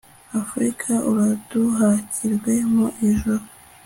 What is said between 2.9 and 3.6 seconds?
ijuru